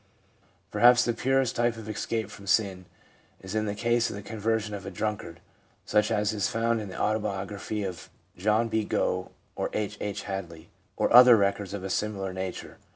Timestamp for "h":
9.73-9.99, 10.01-10.23